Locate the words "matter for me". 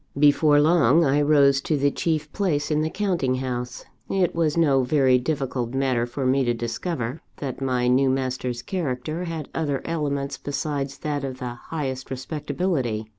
5.75-6.43